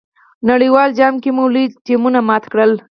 [0.49, 2.71] نړیوال جام کې مو لوی ټیمونه مات کړل.